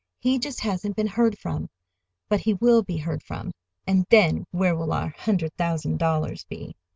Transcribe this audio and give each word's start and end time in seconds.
"He 0.17 0.39
just 0.39 0.61
hasn't 0.61 0.95
been 0.95 1.05
heard 1.05 1.37
from. 1.37 1.69
But 2.27 2.39
he 2.39 2.55
will 2.55 2.81
be 2.81 2.97
heard 2.97 3.21
from—and 3.21 4.07
then 4.09 4.47
where 4.49 4.75
will 4.75 4.93
our 4.93 5.09
hundred 5.09 5.55
thousand 5.57 5.99
dollars 5.99 6.43
be?" 6.45 6.75